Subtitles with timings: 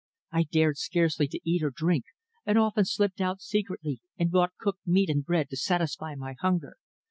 [0.31, 2.05] I dared scarcely to eat or drink,
[2.43, 6.77] and often slipped out secretly and bought cooked meat and bread to satisfy my hunger.